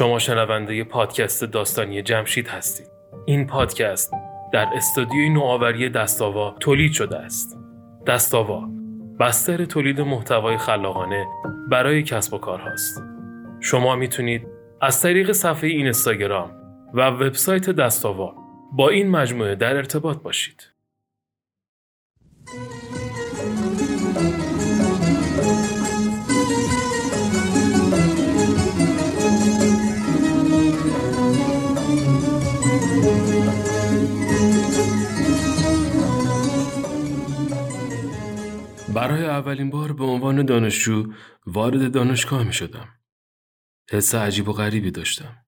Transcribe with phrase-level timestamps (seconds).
[0.00, 2.86] شما شنونده پادکست داستانی جمشید هستید.
[3.26, 4.12] این پادکست
[4.52, 7.58] در استودیوی نوآوری دستاوا تولید شده است.
[8.06, 8.68] دستاوا
[9.20, 11.26] بستر تولید محتوای خلاقانه
[11.70, 13.02] برای کسب و کارهاست.
[13.60, 14.46] شما می‌تونید
[14.80, 16.50] از طریق صفحه این اینستاگرام
[16.94, 18.34] و وبسایت دستاوا
[18.72, 20.62] با این مجموعه در ارتباط باشید.
[38.94, 41.12] برای اولین بار به عنوان دانشجو
[41.46, 42.88] وارد دانشگاه می شدم.
[43.90, 45.46] حس عجیب و غریبی داشتم.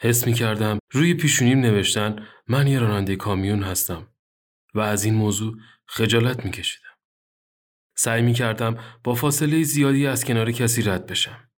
[0.00, 4.08] حس می کردم روی پیشونیم نوشتن من یه راننده کامیون هستم
[4.74, 5.54] و از این موضوع
[5.86, 6.94] خجالت می کشیدم.
[7.96, 11.50] سعی می کردم با فاصله زیادی از کنار کسی رد بشم.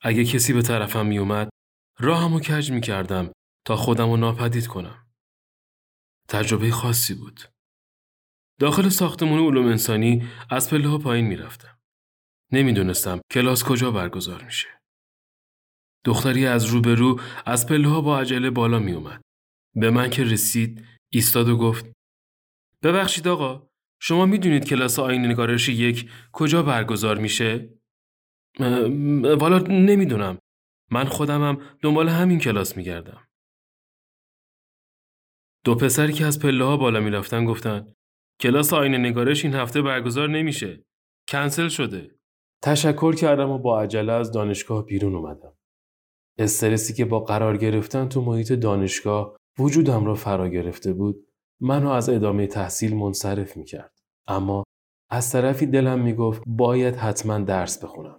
[0.00, 1.48] اگه کسی به طرفم می اومد
[1.98, 3.32] راهمو کج می کردم
[3.66, 5.06] تا خودم رو ناپدید کنم.
[6.28, 7.40] تجربه خاصی بود.
[8.60, 11.78] داخل ساختمون علوم انسانی از پله ها پایین می‌رفتم.
[12.52, 14.68] نمی‌دونستم کلاس کجا برگزار میشه.
[16.04, 19.22] دختری از روبرو از پله ها با عجله بالا می اومد.
[19.74, 21.92] به من که رسید ایستاد و گفت
[22.82, 23.68] ببخشید آقا
[24.00, 27.78] شما می‌دونید کلاس آین نگارش یک کجا برگزار میشه؟
[29.38, 30.38] والا نمی‌دونم.
[30.90, 33.25] من خودمم دنبال همین کلاس میگردم.
[35.66, 37.92] دو پسری که از پله ها بالا می‌رفتن گفتن
[38.40, 40.84] کلاس آینه نگارش این هفته برگزار نمیشه.
[41.28, 42.10] کنسل شده.
[42.62, 45.52] تشکر کردم و با عجله از دانشگاه بیرون اومدم.
[46.38, 51.28] استرسی که با قرار گرفتن تو محیط دانشگاه وجودم را فرا گرفته بود
[51.60, 53.98] منو از ادامه تحصیل منصرف می‌کرد.
[54.28, 54.64] اما
[55.10, 58.18] از طرفی دلم می‌گفت باید حتما درس بخونم.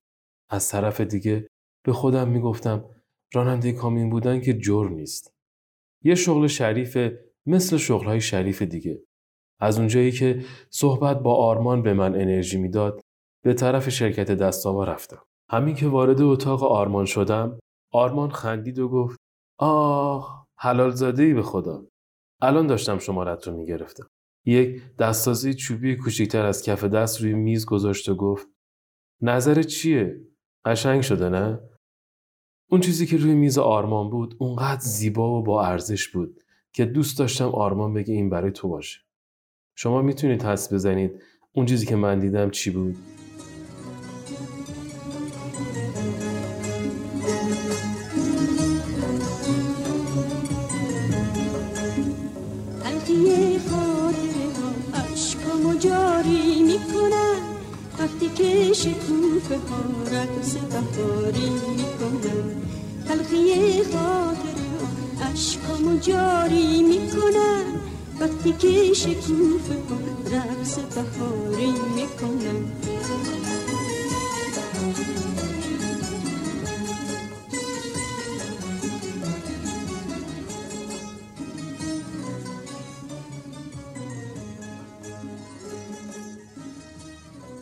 [0.50, 1.48] از طرف دیگه
[1.86, 2.86] به خودم می‌گفتم
[3.34, 5.34] راننده کامین بودن که جرم نیست.
[6.04, 6.98] یه شغل شریف
[7.48, 9.04] مثل شغلهای شریف دیگه.
[9.60, 13.02] از اونجایی که صحبت با آرمان به من انرژی می‌داد
[13.44, 15.22] به طرف شرکت دستاوا رفتم.
[15.50, 17.60] همین که وارد اتاق آرمان شدم
[17.94, 19.18] آرمان خندید و گفت
[19.60, 21.86] آه حلال زاده ای به خدا.
[22.42, 24.08] الان داشتم شمارت رو می‌گرفتم.
[24.46, 28.48] یک دستازی چوبی کوچیکتر از کف دست روی میز گذاشت و گفت
[29.22, 30.22] نظر چیه؟
[30.66, 31.60] قشنگ شده نه؟
[32.70, 36.44] اون چیزی که روی میز آرمان بود اونقدر زیبا و با ارزش بود
[36.78, 39.00] که دوست داشتم آرمان بگه این برای تو باشه.
[39.76, 41.12] شما می‌تونید حس بزنید
[41.54, 42.96] اون چیزی که من دیدم چی بود؟
[52.84, 54.70] تلخی خاطره ها
[55.14, 57.42] عشقامو جاری می‌کنن
[58.00, 61.52] وقتی که شکوفه ها رقص بهاری
[63.08, 64.57] تلخی خاطره ها
[65.22, 67.64] عشقامو جاری می‌کنن
[68.20, 69.98] وقتی که شکوفه ها
[70.38, 72.72] رقص بهاری می‌کنن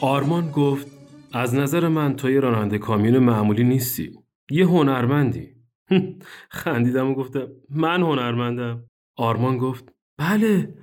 [0.01, 0.87] آرمان گفت
[1.33, 4.11] از نظر من تو یه راننده کامیون معمولی نیستی.
[4.51, 5.54] یه هنرمندی.
[6.61, 8.89] خندیدم و گفتم من هنرمندم.
[9.17, 10.77] آرمان گفت بله.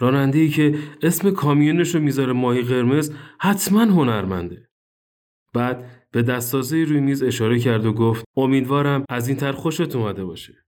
[0.00, 4.68] راننده ای که اسم کامیونش رو می‌ذاره ماهی قرمز حتما هنرمنده.
[5.54, 10.24] بعد به دستازه روی میز اشاره کرد و گفت امیدوارم از این تر خوشت اومده
[10.24, 10.64] باشه.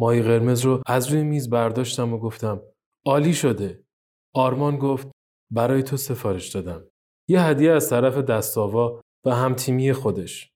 [0.00, 2.60] ماهی قرمز رو از روی میز برداشتم و گفتم
[3.06, 3.84] عالی شده.
[4.34, 5.10] آرمان گفت
[5.52, 6.84] برای تو سفارش دادم.
[7.28, 10.50] یه هدیه از طرف دستاوا و همتیمی خودش.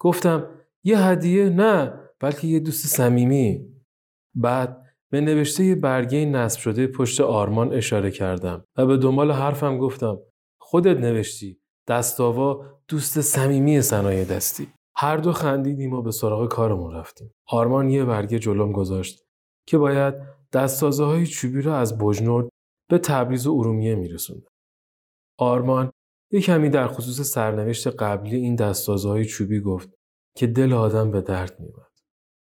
[0.00, 3.72] گفتم یه هدیه نه بلکه یه دوست صمیمی.
[4.34, 10.18] بعد به نوشته برگه نصب شده پشت آرمان اشاره کردم و به دنبال حرفم گفتم
[10.60, 14.68] خودت نوشتی دستاوا دوست صمیمی صنایع دستی.
[14.96, 17.34] هر دو خندیدیم و به سراغ کارمون رفتیم.
[17.48, 19.24] آرمان یه برگه جلوم گذاشت
[19.66, 20.14] که باید
[20.52, 22.48] دستازه های چوبی را از بجنورد
[22.90, 24.42] به تبریز و ارومیه میرسوند.
[25.38, 25.90] آرمان
[26.32, 29.90] یه کمی در خصوص سرنوشت قبلی این دستازهای چوبی گفت
[30.36, 31.92] که دل آدم به درد میومد.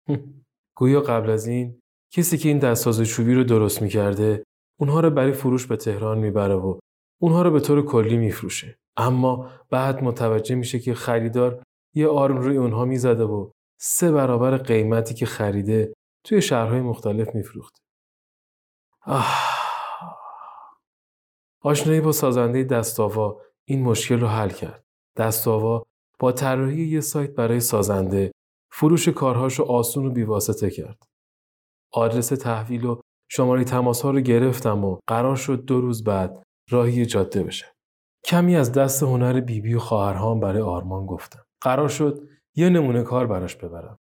[0.79, 1.81] گویا قبل از این
[2.13, 4.45] کسی که این دستاز چوبی رو درست می‌کرده
[4.81, 6.79] اونها رو برای فروش به تهران می‌بره و
[7.21, 8.79] اونها رو به طور کلی میفروشه.
[8.97, 11.63] اما بعد متوجه میشه که خریدار
[11.95, 13.51] یه آرم روی اونها می‌زده و
[13.81, 15.93] سه برابر قیمتی که خریده
[16.27, 17.79] توی شهرهای مختلف میفروخته.
[19.07, 19.51] آه.
[21.63, 24.85] آشنایی با سازنده دستاوا این مشکل رو حل کرد.
[25.17, 25.83] دستاوا
[26.21, 28.33] با طراحی یه سایت برای سازنده
[28.73, 31.03] فروش کارهاشو آسون و بیواسطه کرد.
[31.93, 33.01] آدرس تحویل و
[33.31, 37.67] شماره تماس ها رو گرفتم و قرار شد دو روز بعد راهی جاده بشه.
[38.25, 41.45] کمی از دست هنر بیبی بی و خواهرهام برای آرمان گفتم.
[41.63, 43.97] قرار شد یه نمونه کار براش ببرم.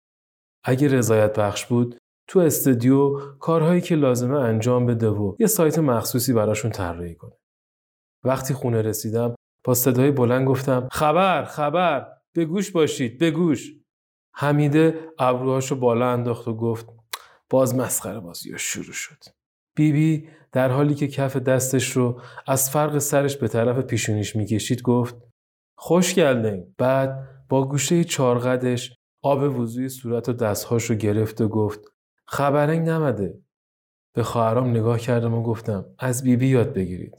[0.65, 6.33] اگه رضایت بخش بود تو استودیو کارهایی که لازمه انجام بده و یه سایت مخصوصی
[6.33, 7.37] براشون طراحی کنه.
[8.25, 9.35] وقتی خونه رسیدم
[9.65, 13.73] با صدای بلند گفتم خبر خبر به گوش باشید به گوش.
[14.35, 16.87] حمیده ابروهاشو بالا انداخت و گفت
[17.51, 19.25] باز مسخره بازی شروع شد.
[19.77, 24.83] بیبی بی در حالی که کف دستش رو از فرق سرش به طرف پیشونیش می‌کشید
[24.83, 25.17] گفت
[25.79, 26.75] خوش گلدین.
[26.79, 31.81] بعد با گوشه چارقدش آب وضوی صورت و دستهاش رو گرفت و گفت
[32.27, 33.39] خبرنگ نمده.
[34.15, 37.19] به خواهرام نگاه کردم و گفتم از بیبی بی یاد بگیرید.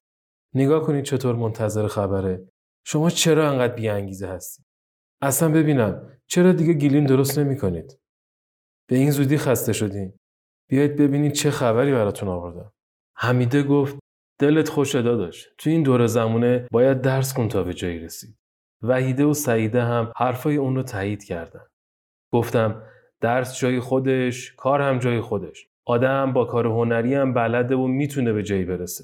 [0.53, 2.47] نگاه کنید چطور منتظر خبره.
[2.85, 4.65] شما چرا انقدر بیانگیزه هستید؟
[5.21, 7.99] اصلا ببینم چرا دیگه گیلین درست نمی کنید
[8.89, 10.13] به این زودی خسته شدین.
[10.69, 12.71] بیایید ببینید چه خبری براتون آوردم.
[13.17, 13.99] حمیده گفت
[14.39, 15.49] دلت خوش داشت.
[15.57, 18.37] تو این دور زمونه باید درس کن تا به جایی رسید.
[18.81, 21.65] وحیده و سعیده هم حرفای اون رو تایید کردن.
[22.33, 22.83] گفتم
[23.21, 25.67] درس جای خودش کار هم جای خودش.
[25.85, 29.03] آدم با کار هنری هم بلده و می‌تونه به جایی برسه.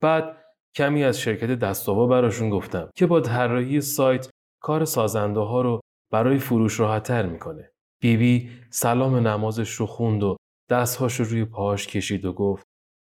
[0.00, 0.41] بعد
[0.76, 4.30] کمی از شرکت دستاوا براشون گفتم که با طراحی سایت
[4.62, 5.80] کار سازنده ها رو
[6.12, 7.70] برای فروش راحتتر می‌کنه.
[8.02, 10.36] بیبی سلام نمازش رو خوند و
[10.70, 12.66] دستهاش رو روی پاهاش کشید و گفت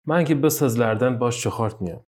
[0.06, 2.04] من که بس از لردن باش چخارت میام.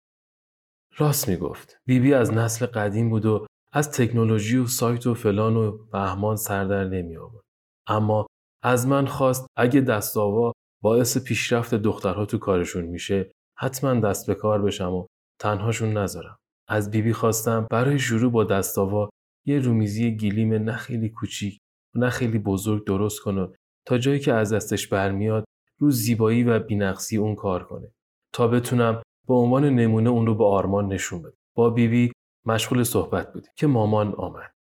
[0.99, 1.79] راست می‌گفت.
[1.87, 6.85] بیبی از نسل قدیم بود و از تکنولوژی و سایت و فلان و بهمان سردر
[6.85, 7.45] نمی آورد.
[7.87, 8.27] اما
[8.63, 10.53] از من خواست اگه دستاوا
[10.83, 15.07] باعث پیشرفت دخترها تو کارشون میشه حتما دست به کار بشم و
[15.39, 16.39] تنهاشون نذارم.
[16.69, 19.11] از بیبی خواستم برای شروع با دستاوا
[19.47, 21.59] یه رومیزی گلیم نه خیلی کوچیک
[21.95, 23.49] نه خیلی بزرگ درست کنه
[23.87, 25.45] تا جایی که از دستش برمیاد
[25.79, 27.93] رو زیبایی و بینقصی اون کار کنه.
[28.33, 31.37] تا بتونم به عنوان نمونه اون رو به آرمان نشون بدم.
[31.55, 32.13] با بیبی
[32.47, 34.53] مشغول صحبت بودیم که مامان آمد.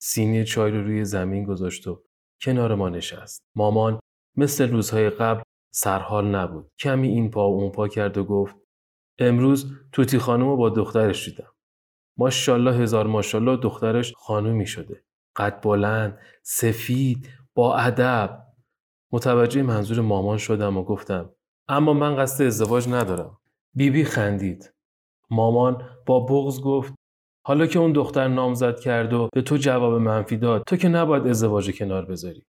[0.00, 2.02] سینی چای رو روی زمین گذاشت و
[2.40, 3.42] کنار ما نشست.
[3.56, 4.00] مامان
[4.36, 5.42] مثل روزهای قبل
[5.74, 6.68] سرحال نبود.
[6.78, 8.56] کمی این پا و اون پا کرد و گفت
[9.22, 11.52] امروز توتی خانم رو با دخترش دیدم.
[12.16, 15.04] ماشاءالله هزار ماشاءالله دخترش خانومی شده.
[15.36, 18.42] قد بلند سفید با ادب.
[19.12, 21.30] متوجه منظور مامان شدم و گفتم
[21.68, 23.38] اما من قصد ازدواج ندارم.
[23.74, 24.74] بیبی بی خندید.
[25.30, 26.94] مامان با بغز گفت
[27.46, 31.26] حالا که اون دختر نامزد کرد و به تو جواب منفی داد تو که نباید
[31.26, 32.46] ازدواج کنار بذاری.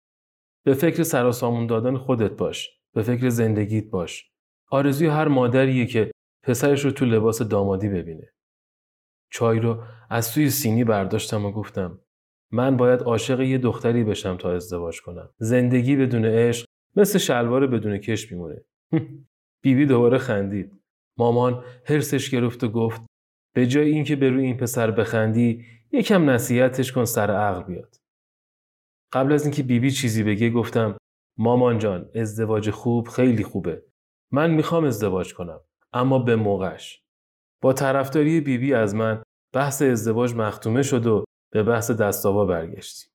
[0.65, 2.69] به فکر سراسامون دادن خودت باش.
[2.93, 4.31] به فکر زندگیت باش.
[4.71, 6.11] آرزوی هر مادریه که
[6.47, 8.33] پسرش رو تو لباس دامادی ببینه.
[9.31, 11.99] چای رو از سوی سینی برداشتم و گفتم
[12.51, 15.29] من باید عاشق یه دختری بشم تا ازدواج کنم.
[15.37, 16.65] زندگی بدون عشق
[16.95, 18.65] مثل شلوار بدون کش میمونه.
[19.63, 20.71] بیبی دوباره خندید.
[21.17, 23.01] مامان هرسش گرفت و گفت
[23.55, 27.95] به جای اینکه به روی این پسر بخندی یکم نصیحتش کن سر عقل بیاد.
[29.13, 30.97] قبل از اینکه بیبی چیزی بگه گفتم
[31.37, 33.83] مامان جان ازدواج خوب خیلی خوبه.
[34.31, 35.59] من می‌خوام ازدواج کنم.
[35.97, 37.01] اما به موقعش
[37.61, 39.23] با طرفداری بیبی از من
[39.55, 41.23] بحث ازدواج مختومه شد و
[41.53, 43.11] به بحث دستاوا برگشتیم.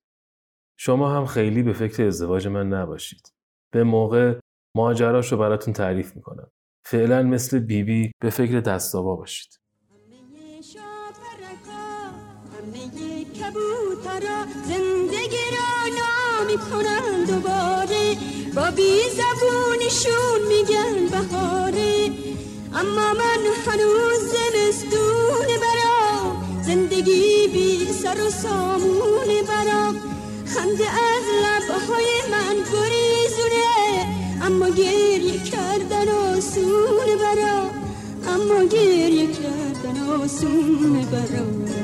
[0.79, 3.33] شما هم خیلی به فکر ازدواج من نباشید.
[3.73, 4.41] به موقع
[4.77, 6.51] ماجراش رو براتون تعریف می‌کنم.
[6.87, 9.59] فعلا مثل بیبی به فکر دستاوا باشید.
[14.65, 16.57] زندگی را نامی
[17.27, 18.15] دوباره
[18.57, 19.11] با بی
[22.83, 29.97] اما من هنوز زمستون برام زندگی بی سر و سامون برام
[30.47, 34.07] خنده از لبهای من گریزونه.
[34.43, 37.71] اما گریه کردن آسون برام
[38.29, 41.82] اما گریه کردن آسون برام